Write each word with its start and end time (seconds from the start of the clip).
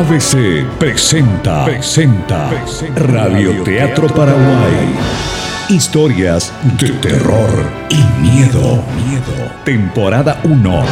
ABC 0.00 0.64
presenta, 0.78 1.66
presenta, 1.66 2.50
Radio 2.96 3.62
Teatro 3.62 4.06
Paraguay. 4.06 4.94
Historias 5.68 6.54
de 6.78 6.88
terror 6.88 7.50
y 7.90 8.02
miedo. 8.22 8.82
Miedo. 9.06 9.52
Temporada 9.62 10.40
1. 10.44 10.84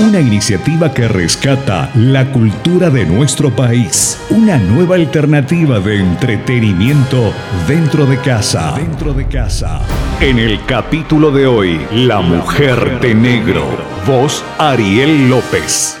Una 0.00 0.18
iniciativa 0.18 0.92
que 0.92 1.06
rescata 1.06 1.90
la 1.94 2.32
cultura 2.32 2.90
de 2.90 3.06
nuestro 3.06 3.54
país. 3.54 4.20
Una 4.30 4.58
nueva 4.58 4.96
alternativa 4.96 5.78
de 5.78 6.00
entretenimiento 6.00 7.32
dentro 7.68 8.04
de 8.04 8.18
casa. 8.18 8.74
Dentro 8.76 9.14
de 9.14 9.28
casa. 9.28 9.80
En 10.20 10.40
el 10.40 10.64
capítulo 10.66 11.30
de 11.30 11.46
hoy, 11.46 11.86
La 11.92 12.20
Mujer 12.20 12.98
de 12.98 13.14
Negro. 13.14 13.64
Voz 14.04 14.44
Ariel 14.58 15.30
López. 15.30 16.00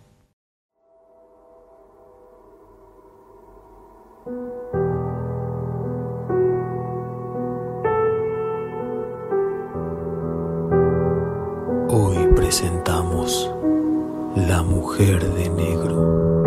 Presentamos 12.51 13.49
La 14.35 14.61
Mujer 14.61 15.23
de 15.35 15.49
Negro. 15.51 16.40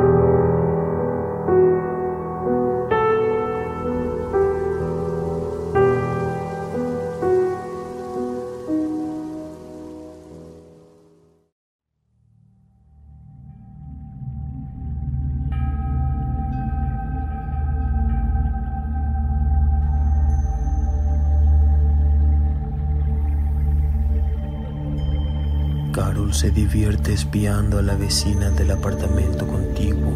Carol 25.95 26.35
se 26.35 26.51
divierte 26.51 27.13
espiando 27.13 27.79
a 27.79 27.83
la 27.83 27.95
vecina 27.95 28.51
del 28.51 28.73
apartamento 28.73 29.47
contiguo 29.47 30.11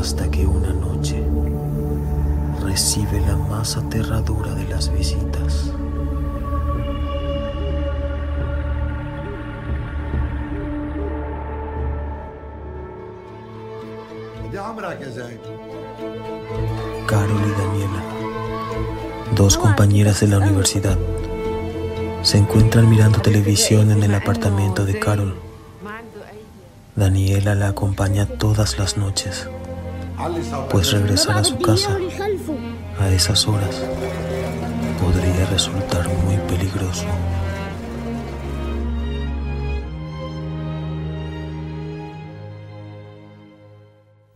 hasta 0.00 0.30
que 0.30 0.46
una 0.46 0.72
noche 0.72 1.22
recibe 2.62 3.20
la 3.20 3.36
más 3.36 3.76
aterradora 3.76 4.54
de 4.54 4.64
las 4.68 4.90
visitas. 4.90 5.70
Carol 17.06 17.42
y 17.46 17.50
Daniela, 17.60 18.02
dos 19.34 19.58
compañeras 19.58 20.20
de 20.20 20.28
la 20.28 20.38
universidad, 20.38 20.96
se 22.28 22.36
encuentran 22.36 22.90
mirando 22.90 23.22
televisión 23.22 23.90
en 23.90 24.02
el 24.02 24.14
apartamento 24.14 24.84
de 24.84 24.98
Carol. 24.98 25.34
Daniela 26.94 27.54
la 27.54 27.68
acompaña 27.68 28.26
todas 28.26 28.78
las 28.78 28.98
noches, 28.98 29.48
pues 30.68 30.92
regresar 30.92 31.38
a 31.38 31.44
su 31.44 31.58
casa 31.58 31.96
a 33.00 33.08
esas 33.08 33.48
horas 33.48 33.82
podría 35.00 35.46
resultar 35.46 36.06
muy 36.26 36.36
peligroso. 36.46 37.06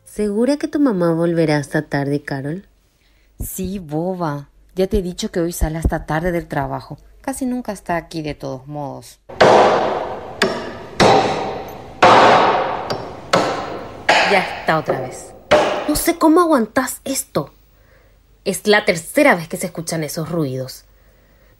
¿Segura 0.06 0.56
que 0.56 0.68
tu 0.68 0.80
mamá 0.80 1.12
volverá 1.12 1.58
hasta 1.58 1.82
tarde, 1.82 2.22
Carol? 2.22 2.64
Sí, 3.38 3.78
boba. 3.78 4.48
Ya 4.74 4.86
te 4.86 5.00
he 5.00 5.02
dicho 5.02 5.30
que 5.30 5.40
hoy 5.40 5.52
sale 5.52 5.76
hasta 5.76 6.06
tarde 6.06 6.32
del 6.32 6.48
trabajo. 6.48 6.96
Casi 7.22 7.46
nunca 7.46 7.70
está 7.70 7.96
aquí 7.96 8.20
de 8.20 8.34
todos 8.34 8.66
modos. 8.66 9.20
Ya 14.28 14.58
está 14.58 14.76
otra 14.76 15.00
vez. 15.00 15.32
No 15.88 15.94
sé 15.94 16.18
cómo 16.18 16.40
aguantás 16.40 17.00
esto. 17.04 17.52
Es 18.44 18.66
la 18.66 18.84
tercera 18.84 19.36
vez 19.36 19.46
que 19.46 19.56
se 19.56 19.66
escuchan 19.66 20.02
esos 20.02 20.30
ruidos. 20.30 20.84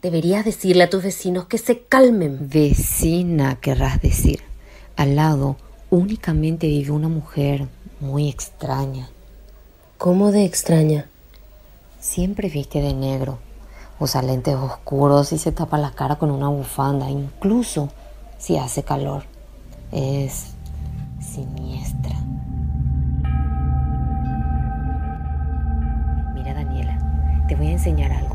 Deberías 0.02 0.44
decirle 0.44 0.82
a 0.82 0.90
tus 0.90 1.04
vecinos 1.04 1.46
que 1.46 1.58
se 1.58 1.82
calmen. 1.82 2.48
Vecina, 2.50 3.60
querrás 3.60 4.02
decir. 4.02 4.42
Al 4.96 5.14
lado 5.14 5.58
únicamente 5.90 6.66
vive 6.66 6.90
una 6.90 7.08
mujer 7.08 7.68
muy 8.00 8.28
extraña. 8.28 9.10
¿Cómo 9.96 10.32
de 10.32 10.44
extraña? 10.44 11.08
Siempre 12.00 12.48
viste 12.48 12.80
de 12.80 12.94
negro. 12.94 13.38
Usa 14.02 14.20
lentes 14.20 14.56
oscuros 14.56 15.32
y 15.32 15.38
se 15.38 15.52
tapa 15.52 15.78
la 15.78 15.92
cara 15.92 16.16
con 16.16 16.32
una 16.32 16.48
bufanda, 16.48 17.08
incluso 17.08 17.88
si 18.36 18.56
hace 18.56 18.82
calor. 18.82 19.22
Es 19.92 20.46
siniestra. 21.20 22.16
Mira, 26.34 26.52
Daniela, 26.52 26.98
te 27.46 27.54
voy 27.54 27.68
a 27.68 27.70
enseñar 27.70 28.10
algo. 28.10 28.34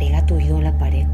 Pega 0.00 0.26
tu 0.26 0.34
oído 0.34 0.56
en 0.58 0.64
la 0.64 0.76
pared 0.76 1.06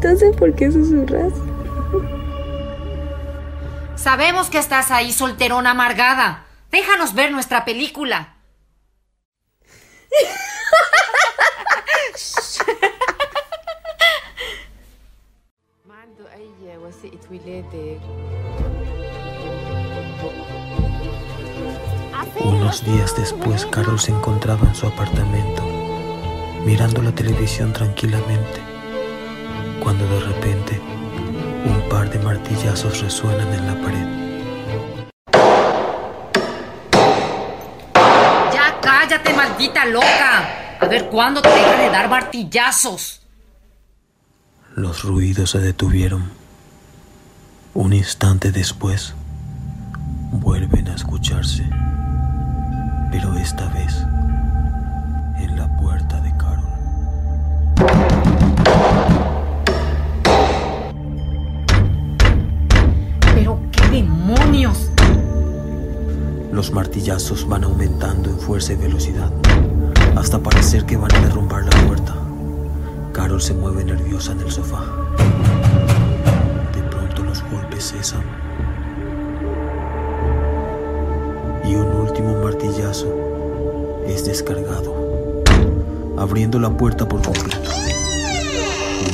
Entonces, 0.00 0.36
¿por 0.36 0.54
qué 0.54 0.70
susurras? 0.70 1.32
Sabemos 3.96 4.48
que 4.48 4.58
estás 4.58 4.92
ahí, 4.92 5.10
solterona 5.10 5.72
amargada. 5.72 6.44
Déjanos 6.70 7.14
ver 7.14 7.32
nuestra 7.32 7.64
película. 7.64 8.36
Unos 22.44 22.84
días 22.84 23.16
después, 23.16 23.66
Carol 23.66 23.98
se 23.98 24.12
encontraba 24.12 24.68
en 24.68 24.76
su 24.76 24.86
apartamento, 24.86 25.64
mirando 26.64 27.02
la 27.02 27.10
televisión 27.10 27.72
tranquilamente, 27.72 28.67
cuando 29.88 30.06
de 30.06 30.20
repente 30.20 30.78
un 31.64 31.88
par 31.88 32.10
de 32.10 32.18
martillazos 32.18 33.00
resuenan 33.00 33.48
en 33.54 33.66
la 33.66 33.74
pared. 33.82 34.06
Ya 38.52 38.78
cállate, 38.82 39.32
maldita 39.32 39.86
loca. 39.86 40.76
A 40.78 40.86
ver 40.86 41.08
cuándo 41.08 41.40
te 41.40 41.48
deja 41.48 41.76
de 41.78 41.88
dar 41.88 42.10
martillazos. 42.10 43.22
Los 44.76 45.04
ruidos 45.04 45.52
se 45.52 45.60
detuvieron. 45.60 46.32
Un 47.72 47.94
instante 47.94 48.52
después, 48.52 49.14
vuelven 50.32 50.88
a 50.88 50.96
escucharse, 50.96 51.66
pero 53.10 53.32
esta 53.38 53.66
vez 53.70 54.04
demonios. 64.28 64.90
Los 66.52 66.70
martillazos 66.70 67.48
van 67.48 67.64
aumentando 67.64 68.28
en 68.28 68.38
fuerza 68.38 68.74
y 68.74 68.76
velocidad, 68.76 69.32
hasta 70.16 70.38
parecer 70.38 70.84
que 70.84 70.96
van 70.96 71.14
a 71.14 71.20
derrumbar 71.20 71.64
la 71.64 71.86
puerta. 71.86 72.14
Carol 73.12 73.40
se 73.40 73.54
mueve 73.54 73.84
nerviosa 73.84 74.32
en 74.32 74.40
el 74.40 74.50
sofá. 74.50 74.84
De 76.74 76.82
pronto 76.90 77.24
los 77.24 77.42
golpes 77.50 77.92
cesan. 77.92 78.22
Y 81.64 81.74
un 81.74 81.86
último 81.86 82.42
martillazo 82.42 83.08
es 84.06 84.26
descargado, 84.26 85.42
abriendo 86.18 86.58
la 86.58 86.70
puerta 86.70 87.08
por 87.08 87.22
completo. 87.22 87.70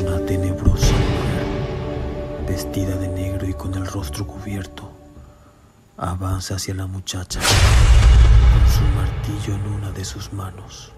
Una 0.03 0.27
tenebrosa 0.27 0.93
mujer, 0.93 2.49
vestida 2.49 2.97
de 2.97 3.09
negro 3.09 3.49
y 3.49 3.55
con 3.55 3.75
el 3.75 3.87
rostro 3.87 4.27
cubierto, 4.27 4.91
avanza 5.97 6.57
hacia 6.57 6.75
la 6.75 6.87
muchacha 6.87 7.41
con 7.41 8.73
su 8.73 8.83
martillo 8.97 9.55
en 9.55 9.73
una 9.73 9.91
de 9.93 10.05
sus 10.05 10.33
manos. 10.33 10.93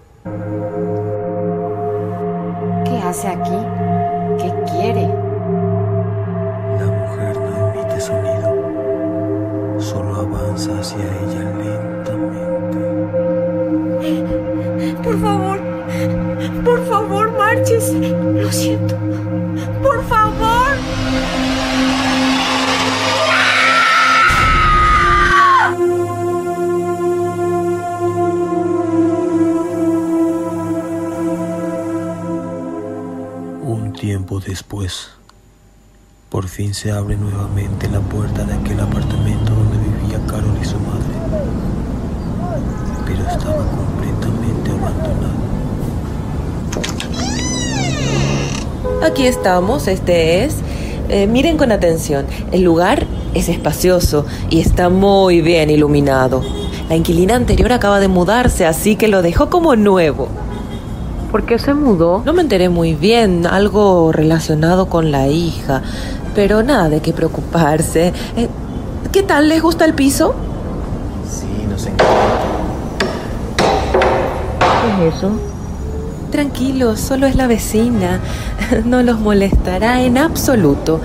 ¿Qué 2.85 2.97
hace 3.03 3.27
aquí? 3.27 3.57
¿Qué 4.39 4.53
tiempo 33.97 34.39
después, 34.39 35.09
por 36.29 36.47
fin 36.47 36.73
se 36.73 36.91
abre 36.91 37.17
nuevamente 37.17 37.89
la 37.89 37.99
puerta 37.99 38.43
de 38.43 38.53
aquel 38.53 38.79
apartamento 38.79 39.51
donde 39.51 39.77
vivía 39.77 40.19
Carol 40.27 40.55
y 40.61 40.65
su 40.65 40.77
madre, 40.79 41.15
pero 43.05 43.27
estaba 43.27 43.65
completamente 43.65 44.71
abandonado. 44.71 45.37
Aquí 49.03 49.25
estamos, 49.25 49.87
este 49.87 50.45
es. 50.45 50.57
Eh, 51.09 51.25
miren 51.25 51.57
con 51.57 51.71
atención, 51.71 52.27
el 52.51 52.63
lugar 52.63 53.07
es 53.33 53.49
espacioso 53.49 54.25
y 54.49 54.59
está 54.59 54.89
muy 54.89 55.41
bien 55.41 55.69
iluminado. 55.69 56.43
La 56.89 56.95
inquilina 56.95 57.35
anterior 57.35 57.73
acaba 57.73 57.99
de 57.99 58.09
mudarse, 58.09 58.65
así 58.65 58.95
que 58.95 59.07
lo 59.07 59.21
dejó 59.21 59.49
como 59.49 59.75
nuevo. 59.75 60.29
¿Por 61.31 61.43
qué 61.43 61.59
se 61.59 61.73
mudó? 61.73 62.21
No 62.25 62.33
me 62.33 62.41
enteré 62.41 62.69
muy 62.69 62.93
bien, 62.95 63.45
algo 63.45 64.11
relacionado 64.13 64.87
con 64.87 65.11
la 65.11 65.27
hija, 65.27 65.81
pero 66.33 66.63
nada 66.63 66.87
de 66.87 67.01
qué 67.01 67.11
preocuparse. 67.11 68.13
Eh, 68.37 68.47
¿Qué 69.11 69.23
tal? 69.23 69.49
¿Les 69.49 69.61
gusta 69.61 69.83
el 69.83 69.93
piso? 69.93 70.35
Sí, 71.29 71.65
nos 71.69 71.85
encanta. 71.85 72.05
¿Qué 74.97 75.07
es 75.07 75.15
eso? 75.15 75.31
Tranquilos, 76.31 76.99
solo 76.99 77.25
es 77.27 77.35
la 77.35 77.47
vecina. 77.47 78.19
No 78.85 79.01
los 79.01 79.19
molestará 79.19 80.01
en 80.01 80.17
absoluto. 80.17 80.99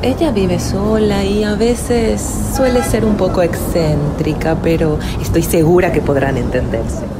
Ella 0.00 0.30
vive 0.30 0.58
sola 0.58 1.24
y 1.24 1.44
a 1.44 1.54
veces 1.54 2.22
suele 2.56 2.82
ser 2.82 3.04
un 3.04 3.16
poco 3.16 3.42
excéntrica, 3.42 4.56
pero 4.62 4.98
estoy 5.20 5.42
segura 5.42 5.92
que 5.92 6.00
podrán 6.00 6.38
entenderse. 6.38 7.17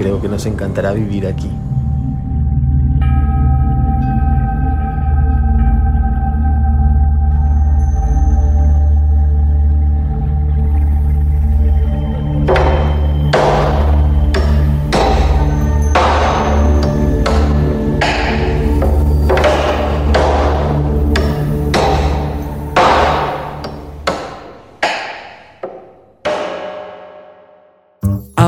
Creo 0.00 0.18
que 0.18 0.30
nos 0.30 0.46
encantará 0.46 0.94
vivir 0.94 1.26
aquí. 1.26 1.50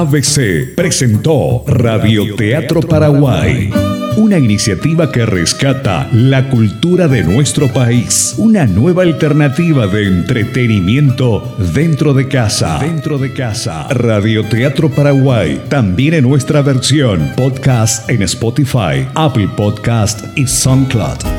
ABC 0.03 0.75
presentó 0.75 1.63
Radioteatro 1.65 2.81
Paraguay, 2.81 3.71
una 4.17 4.37
iniciativa 4.37 5.13
que 5.13 5.25
rescata 5.25 6.09
la 6.13 6.51
cultura 6.51 7.07
de 7.07 7.23
nuestro 7.23 7.69
país, 7.69 8.35
una 8.37 8.67
nueva 8.67 9.05
alternativa 9.05 9.87
de 9.87 10.09
entretenimiento 10.09 11.57
dentro 11.73 12.15
de 12.15 12.27
casa. 12.27 12.81
Dentro 12.81 13.17
de 13.17 13.33
casa. 13.33 13.87
Radioteatro 13.91 14.91
Paraguay, 14.91 15.63
también 15.69 16.15
en 16.15 16.29
nuestra 16.29 16.63
versión 16.63 17.31
podcast 17.37 18.11
en 18.11 18.23
Spotify, 18.23 19.07
Apple 19.15 19.51
Podcast 19.57 20.37
y 20.37 20.49
SoundCloud. 20.49 21.32